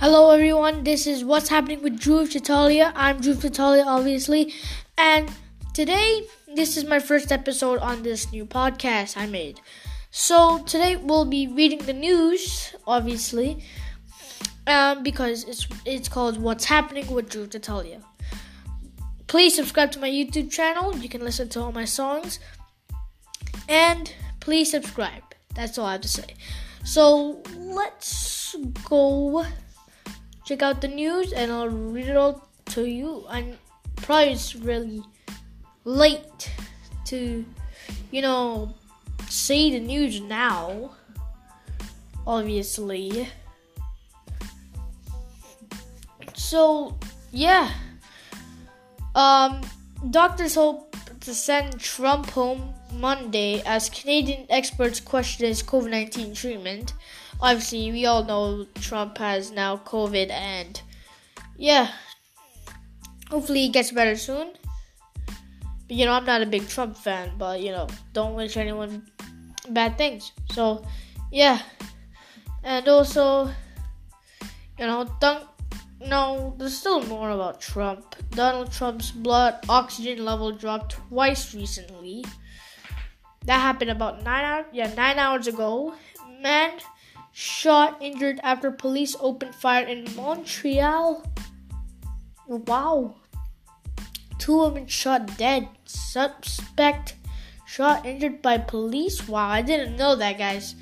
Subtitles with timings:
[0.00, 0.84] Hello, everyone.
[0.84, 2.92] This is What's Happening with Drew Chitalia.
[2.94, 4.54] I'm Drew Chitalia, obviously.
[4.96, 5.28] And
[5.74, 6.24] today,
[6.54, 9.60] this is my first episode on this new podcast I made.
[10.12, 13.64] So, today we'll be reading the news, obviously,
[14.68, 18.00] um, because it's, it's called What's Happening with Drew Chitalia.
[19.26, 20.96] Please subscribe to my YouTube channel.
[20.96, 22.38] You can listen to all my songs.
[23.68, 25.24] And please subscribe.
[25.56, 26.36] That's all I have to say.
[26.84, 28.54] So, let's
[28.84, 29.44] go
[30.48, 33.26] check out the news and I'll read it all to you.
[33.28, 33.58] And
[33.96, 35.02] probably it's really
[35.84, 36.50] late
[37.06, 37.44] to,
[38.10, 38.74] you know,
[39.28, 40.92] see the news now.
[42.26, 43.28] Obviously.
[46.34, 46.96] So,
[47.30, 47.70] yeah.
[49.14, 49.60] Um,
[50.10, 56.94] doctors hope to send Trump home Monday as Canadian experts question his COVID 19 treatment
[57.40, 60.80] obviously we all know Trump has now COVID and
[61.56, 61.92] yeah,
[63.30, 64.52] hopefully he gets better soon.
[65.86, 69.06] But, you know, I'm not a big Trump fan, but you know, don't wish anyone
[69.70, 70.32] bad things.
[70.52, 70.84] So
[71.30, 71.60] yeah,
[72.64, 73.50] and also
[74.78, 75.44] you know, don't.
[76.06, 78.14] No, there's still more about Trump.
[78.30, 82.24] Donald Trump's blood oxygen level dropped twice recently.
[83.46, 85.94] That happened about nine hours, yeah, nine hours ago.
[86.40, 86.78] Man
[87.32, 91.24] shot injured after police opened fire in Montreal.
[92.46, 93.16] Wow.
[94.38, 95.68] Two women shot dead.
[95.84, 97.14] Suspect
[97.66, 99.28] shot injured by police.
[99.28, 100.74] Wow, I didn't know that, guys.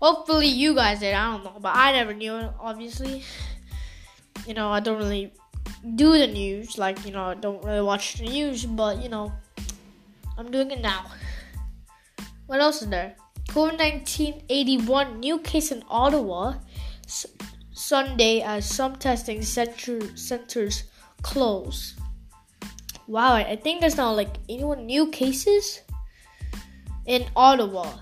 [0.00, 1.14] Hopefully, you guys did.
[1.14, 3.22] I don't know, but I never knew obviously.
[4.46, 5.32] You know, I don't really
[5.94, 6.78] do the news.
[6.78, 9.32] Like, you know, I don't really watch the news, but, you know,
[10.36, 11.06] I'm doing it now.
[12.46, 13.14] What else is there?
[13.52, 16.54] COVID 19 81 new case in Ottawa
[17.04, 17.26] S-
[17.74, 20.84] Sunday as some testing center- centers
[21.20, 21.94] close.
[23.06, 25.82] Wow, I think there's now like 81 new cases
[27.04, 27.98] in Ottawa.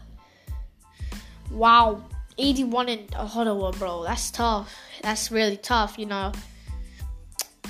[1.51, 2.05] Wow,
[2.39, 4.05] 81 in Ottawa, bro.
[4.05, 4.73] That's tough.
[5.03, 6.31] That's really tough, you know.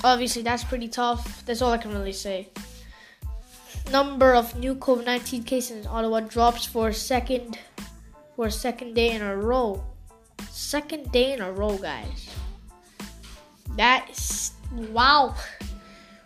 [0.03, 1.43] Obviously, that's pretty tough.
[1.47, 2.49] That's all I can really say
[3.91, 7.59] number of new COVID-19 cases in Ottawa drops for a second
[8.41, 9.83] for a second day in a row.
[10.49, 12.27] Second day in a row, guys.
[13.77, 14.53] That is
[14.89, 15.35] wow.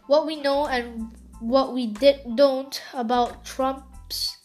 [0.08, 1.12] What we know and
[1.42, 4.38] what we did don't about Trump's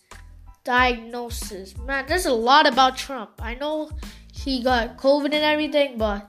[0.64, 1.78] diagnosis.
[1.86, 3.38] Man, there's a lot about Trump.
[3.38, 3.92] I know
[4.34, 6.28] he got COVID and everything, but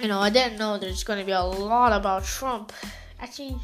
[0.00, 2.72] you know, I didn't know there's gonna be a lot about Trump.
[3.18, 3.56] Actually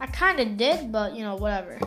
[0.00, 1.80] I kind of did, but you know, whatever.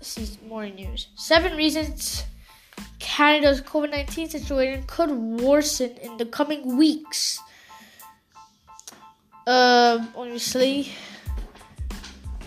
[0.00, 1.08] This is more news.
[1.14, 2.24] Seven reasons
[2.98, 7.38] Canada's COVID 19 situation could worsen in the coming weeks.
[9.46, 10.88] Uh, obviously,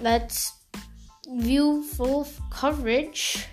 [0.02, 0.54] let's
[1.30, 3.46] view full coverage.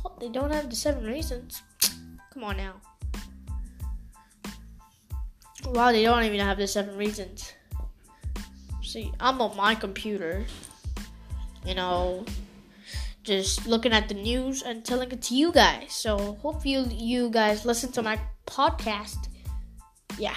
[0.00, 0.18] What?
[0.18, 1.62] They don't have the seven reasons.
[2.32, 2.74] Come on now.
[5.66, 7.52] Wow, they don't even have the seven reasons.
[8.82, 10.46] See, I'm on my computer,
[11.64, 12.24] you know,
[13.22, 15.92] just looking at the news and telling it to you guys.
[15.92, 19.28] So hope you you guys listen to my podcast.
[20.18, 20.36] Yeah.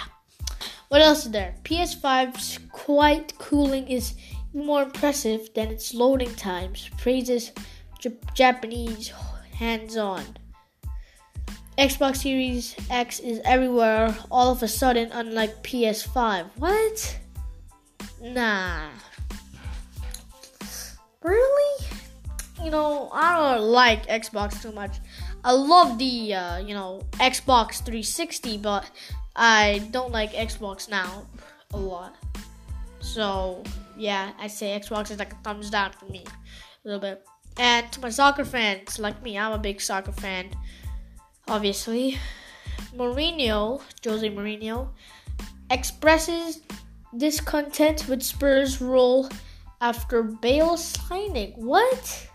[0.88, 1.54] What else is there?
[1.64, 4.14] PS5's quiet cooling is
[4.52, 6.88] more impressive than its loading times.
[6.98, 7.52] Praises
[7.98, 9.12] J- Japanese
[9.58, 10.24] hands-on.
[11.76, 16.46] Xbox Series X is everywhere all of a sudden, unlike PS5.
[16.56, 17.18] What?
[18.22, 18.90] Nah.
[21.24, 21.86] Really?
[22.62, 24.98] You know, I don't like Xbox too much.
[25.42, 28.88] I love the, uh, you know, Xbox 360, but
[29.34, 31.26] I don't like Xbox now
[31.72, 32.14] a lot.
[33.00, 33.64] So,
[33.96, 36.24] yeah, I say Xbox is like a thumbs down for me
[36.84, 37.26] a little bit.
[37.56, 40.50] And to my soccer fans, like me, I'm a big soccer fan
[41.48, 42.18] obviously.
[42.94, 44.88] Mourinho, Jose Mourinho,
[45.70, 46.60] expresses
[47.16, 49.28] discontent with Spurs' role
[49.84, 51.52] after Bale signing.
[51.56, 52.28] What?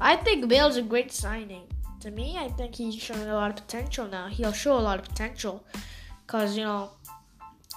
[0.00, 1.64] I think Bale's a great signing.
[2.00, 4.28] To me, I think he's showing a lot of potential now.
[4.28, 5.64] He'll show a lot of potential
[6.26, 6.90] because, you know,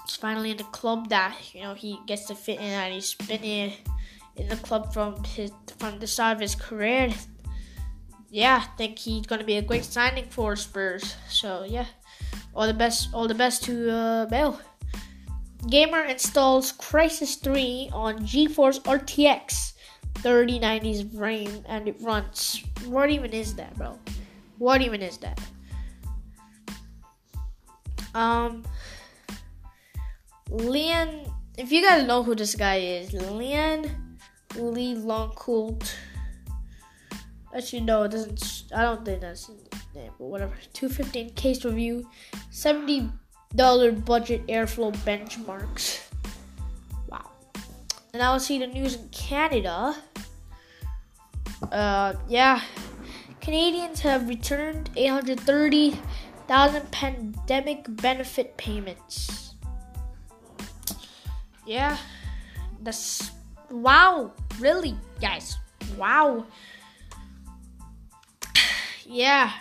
[0.06, 3.14] he's finally in the club that, you know, he gets to fit in and he's
[3.14, 3.72] been in,
[4.36, 7.12] in the club from his from the start of his career
[8.30, 11.16] yeah, I think he's gonna be a great signing for Spurs.
[11.28, 11.86] So yeah,
[12.54, 14.60] all the best, all the best to uh, Bale.
[15.66, 19.72] Gamer installs Crysis 3 on GeForce RTX
[20.14, 22.62] 3090's RAM and it runs.
[22.86, 23.98] What even is that, bro?
[24.58, 25.40] What even is that?
[28.14, 28.64] Um,
[30.50, 33.90] Lian, if you guys know who this guy is, Lian
[34.56, 35.92] Li Longkult.
[37.54, 38.64] Actually, no, it doesn't.
[38.74, 39.56] I don't think that's his
[39.94, 40.54] name, but whatever.
[40.72, 42.08] 215 case review,
[42.50, 43.10] $70
[43.54, 46.06] budget airflow benchmarks.
[47.08, 47.30] Wow.
[48.12, 49.96] And now let's see the news in Canada.
[51.72, 52.60] Uh, yeah.
[53.40, 59.54] Canadians have returned 830,000 pandemic benefit payments.
[61.64, 61.96] Yeah,
[62.82, 63.30] that's
[63.70, 65.58] wow, really, guys,
[65.96, 66.44] wow.
[69.06, 69.52] yeah,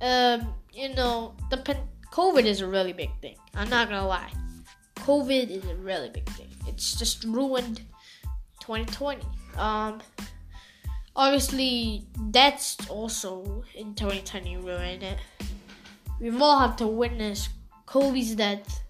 [0.00, 3.36] um, you know, the pan- COVID is a really big thing.
[3.54, 4.32] I'm not gonna lie,
[4.96, 6.48] COVID is a really big thing.
[6.66, 7.82] It's just ruined
[8.60, 9.22] 2020.
[9.56, 10.00] Um
[11.16, 15.18] obviously that's also in 2020 ruined it.
[16.20, 17.48] We've all had to witness
[17.86, 18.82] Kobe's death.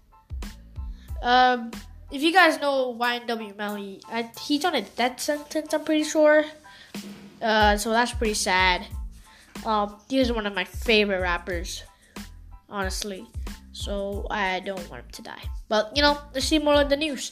[1.21, 1.71] Um,
[2.11, 4.01] if you guys know YNW Melly,
[4.41, 5.73] he's on a death sentence.
[5.73, 6.45] I'm pretty sure.
[7.41, 8.85] Uh, so that's pretty sad.
[9.65, 11.83] Um, he is one of my favorite rappers,
[12.71, 13.27] honestly.
[13.73, 15.43] So I don't want him to die.
[15.69, 17.31] But you know, let's see more of the news.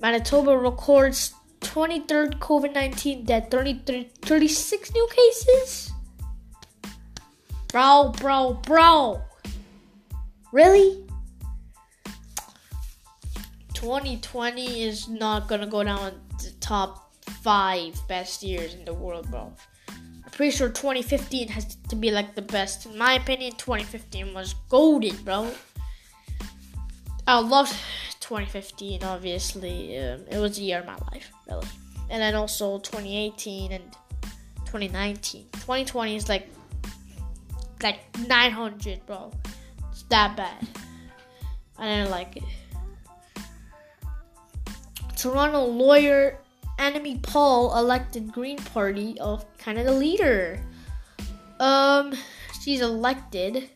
[0.00, 5.92] Manitoba records 23rd COVID 19 death, 33, 36 new cases?
[7.68, 9.22] Bro, bro, bro.
[10.52, 11.04] Really?
[13.72, 19.52] 2020 is not gonna go down the top five best years in the world, bro.
[20.34, 22.86] Pretty sure 2015 has to be like the best.
[22.86, 25.48] In my opinion, 2015 was golden, bro.
[27.24, 27.68] I love
[28.18, 29.96] 2015, obviously.
[29.96, 31.68] Um, it was a year of my life, really.
[32.10, 33.84] And then also 2018 and
[34.66, 35.46] 2019.
[35.52, 36.48] 2020 is like
[37.80, 39.30] like 900, bro.
[39.92, 40.66] It's that bad.
[41.78, 42.42] I didn't like it.
[45.14, 46.40] Toronto lawyer
[46.78, 50.60] Annamie Paul elected Green Party of Canada leader.
[51.60, 52.14] Um,
[52.60, 53.70] she's elected.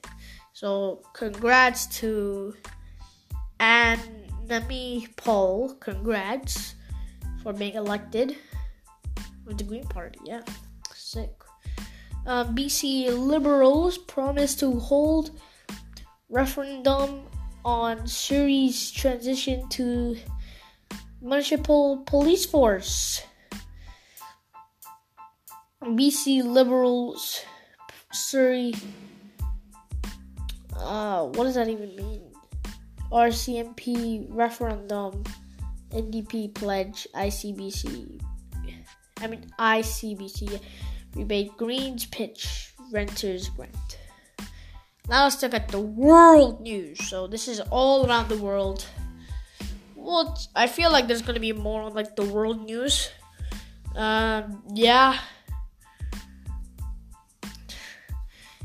[0.52, 2.54] So congrats to
[3.60, 4.00] Anne
[4.48, 6.74] Nami Paul, congrats
[7.42, 8.36] for being elected
[9.44, 10.18] with the Green Party.
[10.24, 10.42] Yeah,
[10.94, 11.30] sick.
[12.26, 15.38] Um, BC Liberals promise to hold
[16.28, 17.22] referendum
[17.64, 20.16] on Surrey's transition to
[21.20, 23.22] municipal police force.
[25.82, 27.42] BC Liberals,
[28.12, 28.74] Surrey.
[30.76, 32.22] Uh, what does that even mean?
[33.10, 35.24] RCMP referendum,
[35.90, 38.20] NDP pledge, ICBC.
[39.20, 40.60] I mean ICBC
[41.14, 43.98] rebate Greens pitch renters grant.
[45.08, 47.08] Now let's look at the world news.
[47.08, 48.86] So this is all around the world.
[50.08, 53.10] Well, I feel like there's gonna be more on like the world news.
[53.94, 55.18] Um, yeah.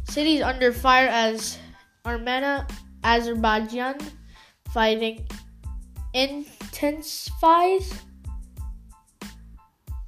[0.08, 1.58] Cities under fire as
[2.06, 2.66] Armenia,
[3.04, 3.98] Azerbaijan
[4.72, 5.28] fighting
[6.14, 7.92] intensifies.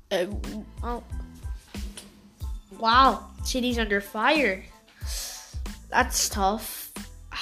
[0.10, 0.28] Uh,
[0.84, 1.04] oh.
[2.80, 4.64] Wow, cities under fire.
[5.90, 6.94] That's tough.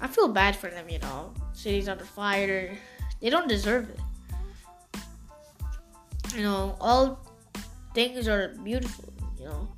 [0.00, 1.34] I feel bad for them, you know.
[1.60, 2.72] Cities under fire.
[3.20, 4.00] They don't deserve it.
[6.34, 7.20] You know, all
[7.92, 9.68] things are beautiful, you know.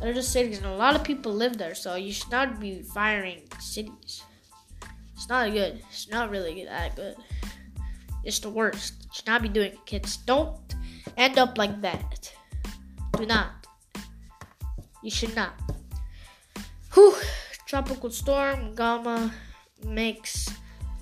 [0.00, 2.82] They're just cities, and a lot of people live there, so you should not be
[2.82, 4.22] firing cities.
[5.14, 5.82] It's not good.
[5.90, 7.16] It's not really that good.
[8.22, 8.94] It's the worst.
[9.02, 10.18] You should not be doing it, kids.
[10.18, 10.54] Don't
[11.16, 12.32] end up like that.
[13.18, 13.66] Do not.
[15.02, 15.58] You should not.
[16.92, 17.16] Whew.
[17.66, 19.32] Tropical storm Gamma
[19.84, 20.50] makes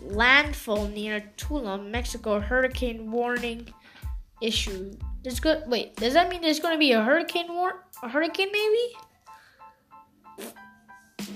[0.01, 2.41] landfall near Tulum, Mexico.
[2.41, 3.69] Hurricane warning
[4.41, 4.93] issue.
[5.23, 5.65] There's good.
[5.67, 7.85] Wait, does that mean there's going to be a hurricane war?
[8.03, 10.53] A hurricane, maybe?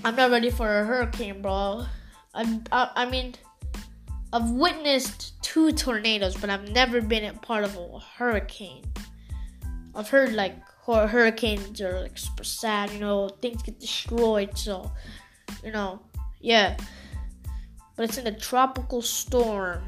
[0.04, 1.86] I'm not ready for a hurricane, bro.
[2.34, 3.34] I, I, I mean,
[4.32, 8.84] I've witnessed two tornadoes, but I've never been a part of a hurricane.
[9.94, 14.92] I've heard like hurricanes are like super sad, you know, things get destroyed, so
[15.64, 16.00] you know,
[16.40, 16.76] yeah.
[17.96, 19.82] But it's in a tropical storm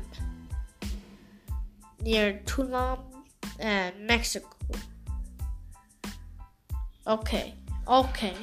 [2.01, 3.01] near Tulum
[3.59, 4.49] and Mexico.
[7.07, 7.55] Okay,
[7.87, 8.35] okay.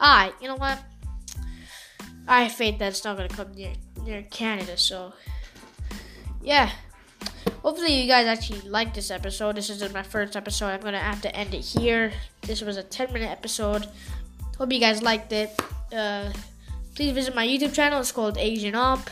[0.00, 0.78] Alright, you know what?
[2.26, 2.48] I
[2.78, 3.72] that it's not gonna come near
[4.04, 5.12] near Canada, so
[6.42, 6.70] yeah.
[7.62, 9.56] hopefully you guys actually like this episode.
[9.56, 10.68] This is my first episode.
[10.68, 12.12] I'm gonna have to end it here.
[12.42, 13.86] This was a 10 minute episode.
[14.58, 15.50] Hope you guys liked it.
[15.92, 16.30] Uh,
[16.94, 18.00] please visit my YouTube channel.
[18.00, 19.10] It's called Asian Up.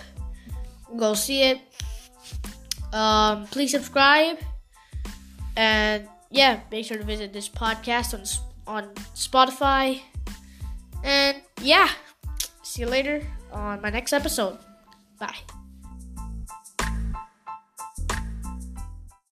[0.97, 1.61] Go see it.
[2.93, 4.39] Um, please subscribe.
[5.57, 8.25] And yeah, make sure to visit this podcast on
[8.67, 10.01] on Spotify.
[11.03, 11.89] And yeah,
[12.63, 14.59] see you later on my next episode.
[15.19, 15.60] Bye.